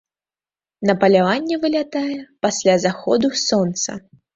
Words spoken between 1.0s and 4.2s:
паляванне вылятае пасля заходу сонца.